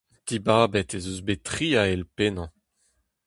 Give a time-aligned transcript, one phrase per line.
[0.27, 2.51] Dibabet ez eus bet tri ahel pennañ: